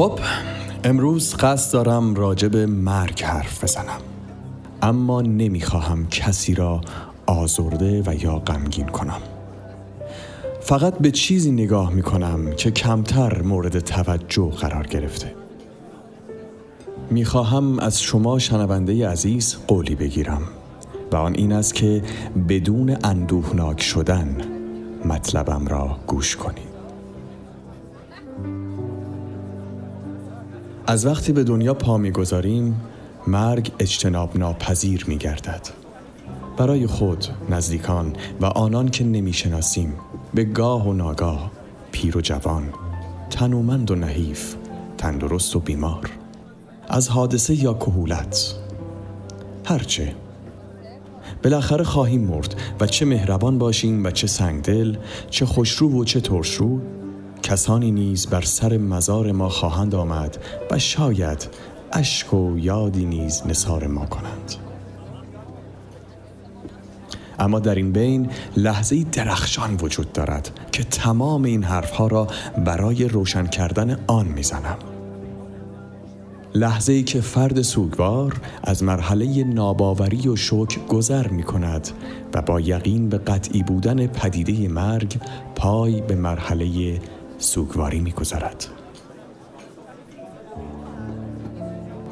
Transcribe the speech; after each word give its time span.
خب 0.00 0.18
امروز 0.84 1.34
قصد 1.34 1.72
دارم 1.72 2.14
راجع 2.14 2.48
به 2.48 2.66
مرگ 2.66 3.22
حرف 3.22 3.64
بزنم. 3.64 4.00
اما 4.82 5.22
نمی‌خواهم 5.22 6.08
کسی 6.08 6.54
را 6.54 6.80
آزرده 7.26 8.02
و 8.06 8.14
یا 8.24 8.38
غمگین 8.38 8.86
کنم. 8.86 9.20
فقط 10.60 10.98
به 10.98 11.10
چیزی 11.10 11.50
نگاه 11.52 11.92
می‌کنم 11.92 12.52
که 12.56 12.70
کمتر 12.70 13.42
مورد 13.42 13.78
توجه 13.78 14.50
قرار 14.50 14.86
گرفته. 14.86 15.34
می‌خواهم 17.10 17.78
از 17.78 18.02
شما 18.02 18.38
شنونده 18.38 19.08
عزیز 19.08 19.56
قولی 19.66 19.94
بگیرم 19.94 20.42
و 21.12 21.16
آن 21.16 21.34
این 21.34 21.52
است 21.52 21.74
که 21.74 22.02
بدون 22.48 22.96
اندوهناک 23.04 23.82
شدن 23.82 24.36
مطلبم 25.04 25.66
را 25.66 25.96
گوش 26.06 26.36
کنید. 26.36 26.69
از 30.90 31.06
وقتی 31.06 31.32
به 31.32 31.44
دنیا 31.44 31.74
پا 31.74 31.96
می‌گذاریم 31.96 32.80
مرگ 33.26 33.72
اجتناب 33.78 34.38
ناپذیر 34.38 35.04
می 35.08 35.18
گردد. 35.18 35.68
برای 36.56 36.86
خود، 36.86 37.26
نزدیکان 37.50 38.12
و 38.40 38.46
آنان 38.46 38.88
که 38.88 39.04
نمی‌شناسیم 39.04 39.94
به 40.34 40.44
گاه 40.44 40.88
و 40.88 40.92
ناگاه 40.92 41.50
پیر 41.92 42.16
و 42.16 42.20
جوان 42.20 42.62
تنومند 43.30 43.90
و 43.90 43.94
نحیف 43.94 44.54
تندرست 44.98 45.56
و 45.56 45.60
بیمار 45.60 46.10
از 46.88 47.08
حادثه 47.08 47.54
یا 47.54 47.74
کهولت 47.74 48.54
هرچه 49.64 50.14
بالاخره 51.42 51.84
خواهیم 51.84 52.20
مرد 52.20 52.54
و 52.80 52.86
چه 52.86 53.04
مهربان 53.04 53.58
باشیم 53.58 54.04
و 54.04 54.10
چه 54.10 54.26
سنگدل 54.26 54.96
چه 55.30 55.46
خوشرو 55.46 56.00
و 56.00 56.04
چه 56.04 56.20
ترشرو 56.20 56.80
کسانی 57.42 57.90
نیز 57.90 58.26
بر 58.26 58.40
سر 58.40 58.76
مزار 58.76 59.32
ما 59.32 59.48
خواهند 59.48 59.94
آمد 59.94 60.38
و 60.70 60.78
شاید 60.78 61.48
اشک 61.92 62.34
و 62.34 62.58
یادی 62.58 63.04
نیز 63.04 63.42
نثار 63.46 63.86
ما 63.86 64.06
کنند. 64.06 64.54
اما 67.38 67.60
در 67.60 67.74
این 67.74 67.92
بین 67.92 68.30
لحظه 68.56 69.04
درخشان 69.12 69.76
وجود 69.82 70.12
دارد 70.12 70.50
که 70.72 70.84
تمام 70.84 71.44
این 71.44 71.62
حرفها 71.62 72.06
را 72.06 72.26
برای 72.64 73.04
روشن 73.04 73.46
کردن 73.46 73.98
آن 74.06 74.26
می‌زنم. 74.26 74.78
لحظه 76.54 76.92
ای 76.92 77.02
که 77.02 77.20
فرد 77.20 77.62
سوگوار 77.62 78.40
از 78.64 78.82
مرحله 78.82 79.44
ناباوری 79.44 80.28
و 80.28 80.36
شوک 80.36 80.86
گذر 80.86 81.28
می 81.28 81.42
کند 81.42 81.88
و 82.34 82.42
با 82.42 82.60
یقین 82.60 83.08
به 83.08 83.18
قطعی 83.18 83.62
بودن 83.62 84.06
پدیده 84.06 84.68
مرگ 84.68 85.16
پای 85.54 86.00
به 86.00 86.14
مرحله 86.14 87.00
سوگواری 87.40 88.00
می‌گذارد 88.00 88.66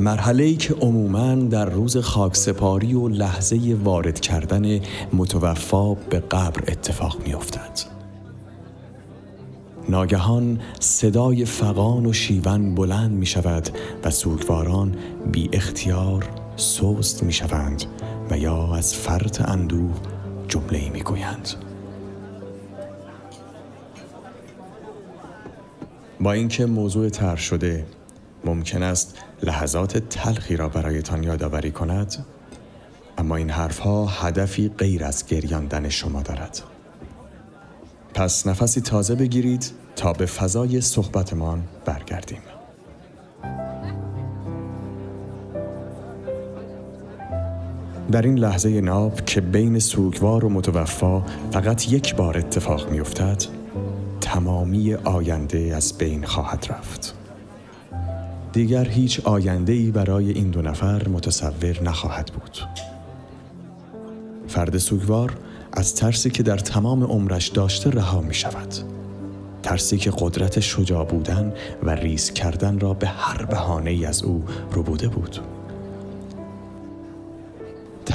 مرحله 0.00 0.44
ای 0.44 0.56
که 0.56 0.74
عموماً 0.74 1.34
در 1.34 1.64
روز 1.64 1.96
خاکسپاری 1.96 2.94
و 2.94 3.08
لحظه 3.08 3.76
وارد 3.84 4.20
کردن 4.20 4.80
متوفا 5.12 5.94
به 5.94 6.20
قبر 6.20 6.62
اتفاق 6.68 7.26
می 7.26 7.34
افتد. 7.34 7.96
ناگهان 9.88 10.60
صدای 10.80 11.44
فقان 11.44 12.06
و 12.06 12.12
شیون 12.12 12.74
بلند 12.74 13.10
می 13.10 13.26
شود 13.26 13.68
و 14.04 14.10
سوگواران 14.10 14.96
بی 15.32 15.50
اختیار 15.52 16.24
سوست 16.56 17.22
می 17.22 17.32
شوند 17.32 17.84
و 18.30 18.38
یا 18.38 18.74
از 18.74 18.94
فرط 18.94 19.48
اندوه 19.48 19.94
جمله 20.48 20.90
می 20.90 21.00
گویند. 21.00 21.65
با 26.26 26.32
اینکه 26.32 26.66
موضوع 26.66 27.08
تر 27.08 27.36
شده 27.36 27.86
ممکن 28.44 28.82
است 28.82 29.18
لحظات 29.42 29.98
تلخی 29.98 30.56
را 30.56 30.68
برایتان 30.68 31.22
یادآوری 31.22 31.70
کند 31.70 32.26
اما 33.18 33.36
این 33.36 33.50
حرفها 33.50 34.06
هدفی 34.06 34.68
غیر 34.68 35.04
از 35.04 35.26
گریاندن 35.26 35.88
شما 35.88 36.22
دارد. 36.22 36.62
پس 38.14 38.46
نفسی 38.46 38.80
تازه 38.80 39.14
بگیرید 39.14 39.72
تا 39.96 40.12
به 40.12 40.26
فضای 40.26 40.80
صحبتمان 40.80 41.62
برگردیم. 41.84 42.42
در 48.12 48.22
این 48.22 48.38
لحظه 48.38 48.80
ناب 48.80 49.24
که 49.24 49.40
بین 49.40 49.78
سوگوار 49.78 50.44
و 50.44 50.48
متوفا 50.48 51.22
فقط 51.50 51.92
یک 51.92 52.14
بار 52.14 52.38
اتفاق 52.38 52.90
می 52.90 53.00
افتد 53.00 53.55
تمامی 54.26 54.94
آینده 54.94 55.72
از 55.76 55.98
بین 55.98 56.24
خواهد 56.24 56.66
رفت. 56.70 57.14
دیگر 58.52 58.88
هیچ 58.88 59.20
آینده 59.20 59.72
ای 59.72 59.90
برای 59.90 60.30
این 60.30 60.50
دو 60.50 60.62
نفر 60.62 61.08
متصور 61.08 61.82
نخواهد 61.82 62.32
بود. 62.32 62.58
فرد 64.48 64.78
سوگوار 64.78 65.36
از 65.72 65.94
ترسی 65.94 66.30
که 66.30 66.42
در 66.42 66.58
تمام 66.58 67.04
عمرش 67.04 67.48
داشته 67.48 67.90
رها 67.90 68.20
می 68.20 68.34
شود 68.34 68.74
ترسی 69.62 69.98
که 69.98 70.12
قدرت 70.18 70.60
شجاع 70.60 71.04
بودن 71.04 71.52
و 71.82 71.90
ریز 71.90 72.32
کردن 72.32 72.80
را 72.80 72.94
به 72.94 73.06
هر 73.06 73.44
بهانه 73.44 73.90
ای 73.90 74.06
از 74.06 74.22
او 74.22 74.44
ربوده 74.72 75.08
بود. 75.08 75.40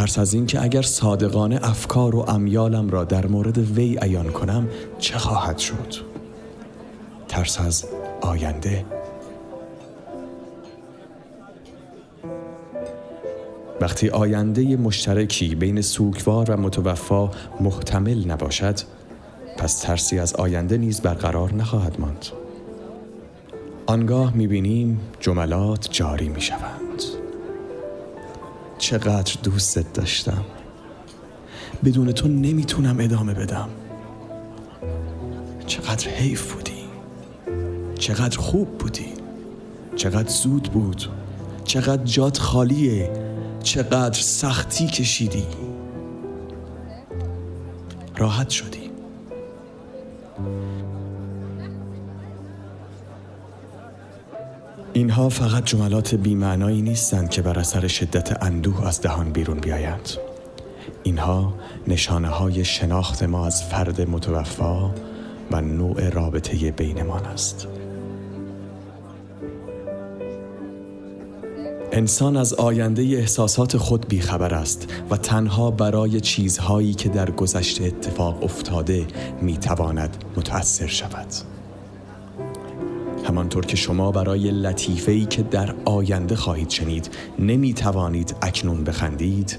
ترس 0.00 0.18
از 0.18 0.34
اینکه 0.34 0.62
اگر 0.62 0.82
صادقانه 0.82 1.58
افکار 1.62 2.16
و 2.16 2.18
امیالم 2.18 2.90
را 2.90 3.04
در 3.04 3.26
مورد 3.26 3.58
وی 3.58 3.98
عیان 4.02 4.30
کنم 4.30 4.68
چه 4.98 5.18
خواهد 5.18 5.58
شد؟ 5.58 5.94
ترس 7.28 7.60
از 7.60 7.84
آینده. 8.20 8.84
وقتی 13.80 14.08
آینده 14.08 14.76
مشترکی 14.76 15.54
بین 15.54 15.80
سوگوار 15.80 16.50
و 16.50 16.56
متوفا 16.56 17.30
محتمل 17.60 18.26
نباشد 18.26 18.76
پس 19.56 19.78
ترسی 19.78 20.18
از 20.18 20.34
آینده 20.34 20.78
نیز 20.78 21.00
برقرار 21.00 21.54
نخواهد 21.54 22.00
ماند. 22.00 22.26
آنگاه 23.86 24.36
می‌بینیم 24.36 25.00
جملات 25.20 25.88
جاری 25.90 26.28
می‌شوند. 26.28 26.89
چقدر 28.90 29.34
دوستت 29.42 29.92
داشتم. 29.92 30.44
بدون 31.84 32.12
تو 32.12 32.28
نمی‌تونم 32.28 32.96
ادامه 33.00 33.34
بدم. 33.34 33.68
چقدر 35.66 36.08
حیف 36.08 36.52
بودی. 36.52 36.84
چقدر 37.98 38.38
خوب 38.38 38.78
بودی. 38.78 39.12
چقدر 39.96 40.28
زود 40.28 40.62
بود. 40.62 41.06
چقدر 41.64 42.04
جات 42.04 42.38
خالیه. 42.38 43.10
چقدر 43.62 44.20
سختی 44.20 44.86
کشیدی. 44.86 45.46
راحت 48.16 48.50
شدی. 48.50 48.90
اینها 54.92 55.28
فقط 55.28 55.64
جملات 55.64 56.14
بیمعنایی 56.14 56.82
نیستند 56.82 57.30
که 57.30 57.42
بر 57.42 57.58
اثر 57.58 57.86
شدت 57.86 58.42
اندوه 58.42 58.86
از 58.86 59.00
دهان 59.00 59.32
بیرون 59.32 59.58
بیایند. 59.58 60.08
اینها 61.02 61.54
نشانه 61.86 62.28
های 62.28 62.64
شناخت 62.64 63.22
ما 63.22 63.46
از 63.46 63.64
فرد 63.64 64.10
متوفا 64.10 64.94
و 65.50 65.60
نوع 65.60 66.08
رابطه 66.08 66.70
بینمان 66.70 67.24
است. 67.24 67.66
انسان 71.92 72.36
از 72.36 72.54
آینده 72.54 73.02
احساسات 73.02 73.76
خود 73.76 74.08
بیخبر 74.08 74.54
است 74.54 74.92
و 75.10 75.16
تنها 75.16 75.70
برای 75.70 76.20
چیزهایی 76.20 76.94
که 76.94 77.08
در 77.08 77.30
گذشته 77.30 77.84
اتفاق 77.84 78.44
افتاده 78.44 79.06
می‌تواند 79.42 80.24
متأثر 80.36 80.86
شود. 80.86 81.59
همانطور 83.30 83.66
که 83.66 83.76
شما 83.76 84.12
برای 84.12 84.50
لطیفه‌ای 84.50 85.24
که 85.24 85.42
در 85.42 85.74
آینده 85.84 86.36
خواهید 86.36 86.70
شنید 86.70 87.10
نمی‌توانید 87.38 88.36
اکنون 88.42 88.84
بخندید. 88.84 89.58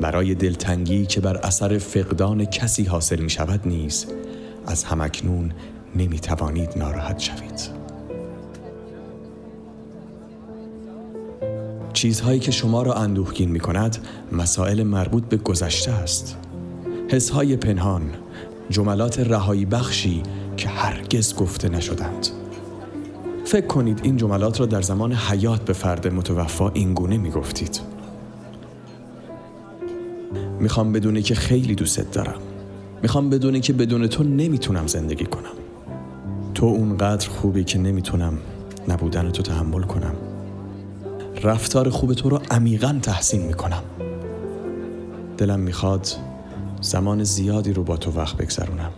برای 0.00 0.34
دلتنگی 0.34 1.06
که 1.06 1.20
بر 1.20 1.36
اثر 1.36 1.78
فقدان 1.78 2.44
کسی 2.44 2.84
حاصل 2.84 3.20
می 3.20 3.30
شود 3.30 3.60
نیز 3.64 4.06
از 4.66 4.84
همکنون 4.84 5.52
نمی 5.96 6.18
توانید 6.18 6.70
ناراحت 6.76 7.18
شوید. 7.18 7.84
چیزهایی 11.92 12.40
که 12.40 12.50
شما 12.50 12.82
را 12.82 12.94
اندوهگین 12.94 13.50
می 13.50 13.60
کند 13.60 13.98
مسائل 14.32 14.82
مربوط 14.82 15.24
به 15.24 15.36
گذشته 15.36 15.92
است. 15.92 16.36
حسهای 17.08 17.56
پنهان 17.56 18.02
جملات 18.70 19.18
رهایی 19.18 19.64
بخشی 19.64 20.22
که 20.56 20.68
هرگز 20.68 21.34
گفته 21.34 21.68
نشدند. 21.68 22.26
فکر 23.44 23.66
کنید 23.66 24.00
این 24.02 24.16
جملات 24.16 24.60
را 24.60 24.66
در 24.66 24.82
زمان 24.82 25.12
حیات 25.12 25.60
به 25.60 25.72
فرد 25.72 26.08
متوفا 26.08 26.68
اینگونه 26.68 27.16
می 27.16 27.30
گفتید 27.30 27.80
می‌خوام 30.60 30.92
بدونی 30.92 31.22
که 31.22 31.34
خیلی 31.34 31.74
دوست 31.74 32.12
دارم. 32.12 32.40
می‌خوام 33.02 33.30
بدونی 33.30 33.60
که 33.60 33.72
بدون 33.72 34.06
تو 34.06 34.22
نمی‌تونم 34.22 34.86
زندگی 34.86 35.24
کنم. 35.24 35.54
تو 36.54 36.66
اونقدر 36.66 37.28
خوبی 37.28 37.64
که 37.64 37.78
نمی‌تونم 37.78 38.38
نبودن 38.88 39.30
تو 39.30 39.42
تحمل 39.42 39.82
کنم. 39.82 40.14
رفتار 41.42 41.90
خوب 41.90 42.14
تو 42.14 42.28
رو 42.28 42.40
عمیقا 42.50 42.98
تحسین 43.02 43.42
می‌کنم. 43.42 43.82
دلم 45.38 45.60
می‌خواد 45.60 46.08
زمان 46.80 47.24
زیادی 47.24 47.72
رو 47.72 47.84
با 47.84 47.96
تو 47.96 48.10
وقت 48.10 48.36
بگذرونم. 48.36 48.90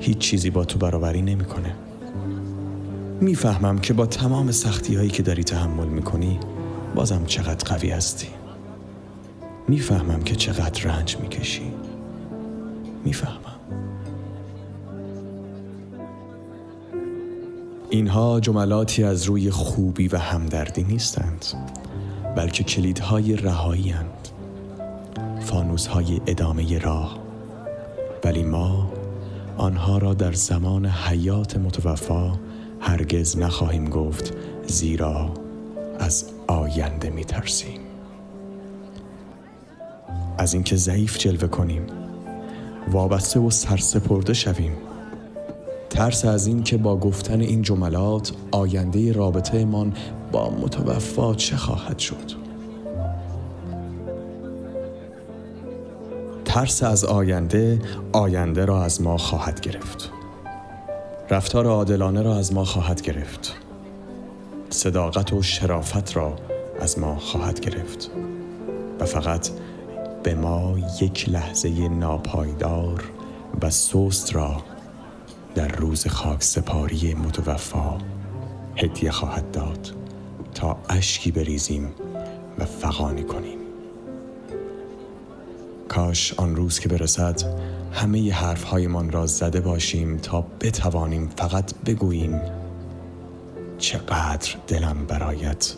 هیچ 0.00 0.18
چیزی 0.18 0.50
با 0.50 0.64
تو 0.64 0.78
برابری 0.78 1.22
نمی‌کنه. 1.22 1.74
می‌فهمم 3.20 3.78
که 3.78 3.92
با 3.92 4.06
تمام 4.06 4.50
سختی 4.50 4.96
هایی 4.96 5.10
که 5.10 5.22
داری 5.22 5.44
تحمل 5.44 5.86
می‌کنی 5.86 6.38
بازم 6.94 7.24
چقدر 7.26 7.74
قوی 7.74 7.90
هستی. 7.90 8.28
می‌فهمم 9.68 10.22
که 10.22 10.34
چقدر 10.36 10.82
رنج 10.84 11.16
می‌کشی. 11.16 11.72
می‌فهمم. 13.04 13.36
اینها 17.90 18.40
جملاتی 18.40 19.04
از 19.04 19.24
روی 19.24 19.50
خوبی 19.50 20.08
و 20.08 20.16
همدردی 20.16 20.82
نیستند 20.82 21.46
بلکه 22.36 22.64
کلیدهای 22.64 23.36
رهایی 23.36 23.90
هند 23.90 24.28
فانوسهای 25.40 26.20
ادامه 26.26 26.78
راه. 26.78 27.18
ولی 28.24 28.42
ما 28.42 28.92
آنها 29.60 29.98
را 29.98 30.14
در 30.14 30.32
زمان 30.32 30.86
حیات 30.86 31.56
متوفا 31.56 32.32
هرگز 32.80 33.38
نخواهیم 33.38 33.88
گفت 33.88 34.32
زیرا 34.66 35.30
از 35.98 36.24
آینده 36.46 37.10
می 37.10 37.24
ترسیم 37.24 37.80
از 40.38 40.54
اینکه 40.54 40.76
ضعیف 40.76 41.18
جلوه 41.18 41.48
کنیم 41.48 41.82
وابسته 42.92 43.40
و 43.40 43.50
سرسپرده 43.50 44.32
شویم. 44.34 44.72
ترس 45.90 46.24
از 46.24 46.46
این 46.46 46.62
که 46.62 46.76
با 46.76 46.96
گفتن 46.96 47.40
این 47.40 47.62
جملات 47.62 48.32
آینده 48.50 49.12
رابطه 49.12 49.64
من 49.64 49.92
با 50.32 50.50
متوفا 50.50 51.34
چه 51.34 51.56
خواهد 51.56 51.98
شد؟ 51.98 52.39
ترس 56.50 56.82
از 56.82 57.04
آینده 57.04 57.78
آینده 58.12 58.64
را 58.64 58.84
از 58.84 59.02
ما 59.02 59.16
خواهد 59.16 59.60
گرفت. 59.60 60.10
رفتار 61.30 61.66
عادلانه 61.66 62.22
را 62.22 62.36
از 62.36 62.52
ما 62.52 62.64
خواهد 62.64 63.02
گرفت. 63.02 63.56
صداقت 64.70 65.32
و 65.32 65.42
شرافت 65.42 66.16
را 66.16 66.36
از 66.80 66.98
ما 66.98 67.16
خواهد 67.16 67.60
گرفت. 67.60 68.10
و 69.00 69.04
فقط 69.04 69.48
به 70.22 70.34
ما 70.34 70.78
یک 71.00 71.28
لحظه 71.28 71.88
ناپایدار 71.88 73.04
و 73.62 73.70
سست 73.70 74.34
را 74.34 74.56
در 75.54 75.68
روز 75.68 76.06
خاک 76.06 76.42
سپاری 76.42 77.14
متوفا 77.14 77.98
هدیه 78.76 79.10
خواهد 79.10 79.50
داد 79.50 79.94
تا 80.54 80.76
اشکی 80.88 81.30
بریزیم 81.30 81.94
و 82.58 82.64
فقانی 82.64 83.22
کنیم. 83.22 83.59
کاش 85.90 86.34
آن 86.34 86.56
روز 86.56 86.78
که 86.78 86.88
برسد 86.88 87.42
همه 87.92 88.32
حرفهایمان 88.32 89.10
را 89.10 89.26
زده 89.26 89.60
باشیم 89.60 90.16
تا 90.16 90.40
بتوانیم 90.60 91.28
فقط 91.36 91.74
بگوییم 91.86 92.40
چقدر 93.78 94.56
دلم 94.68 95.06
برایت 95.08 95.74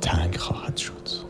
تنگ 0.00 0.36
خواهد 0.36 0.76
شد. 0.76 1.29